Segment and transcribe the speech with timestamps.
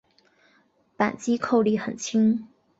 [0.97, 2.47] 扳机扣力很轻。